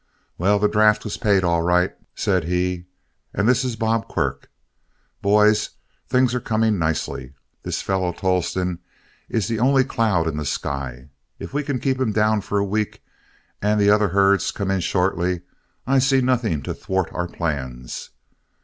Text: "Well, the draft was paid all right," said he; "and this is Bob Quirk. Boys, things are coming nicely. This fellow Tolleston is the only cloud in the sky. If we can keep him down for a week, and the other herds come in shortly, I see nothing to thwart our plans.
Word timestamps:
"Well, 0.39 0.57
the 0.57 0.67
draft 0.67 1.03
was 1.03 1.17
paid 1.17 1.43
all 1.43 1.61
right," 1.61 1.91
said 2.15 2.45
he; 2.45 2.85
"and 3.35 3.47
this 3.47 3.63
is 3.63 3.75
Bob 3.75 4.07
Quirk. 4.07 4.49
Boys, 5.21 5.69
things 6.09 6.33
are 6.33 6.39
coming 6.39 6.79
nicely. 6.79 7.33
This 7.61 7.83
fellow 7.83 8.11
Tolleston 8.11 8.79
is 9.29 9.47
the 9.47 9.59
only 9.59 9.83
cloud 9.83 10.27
in 10.27 10.37
the 10.37 10.43
sky. 10.45 11.09
If 11.37 11.53
we 11.53 11.61
can 11.61 11.77
keep 11.79 12.01
him 12.01 12.11
down 12.13 12.41
for 12.41 12.57
a 12.57 12.65
week, 12.65 13.03
and 13.61 13.79
the 13.79 13.91
other 13.91 14.07
herds 14.09 14.49
come 14.49 14.71
in 14.71 14.79
shortly, 14.79 15.41
I 15.85 15.99
see 15.99 16.19
nothing 16.19 16.63
to 16.63 16.73
thwart 16.73 17.13
our 17.13 17.27
plans. 17.27 18.09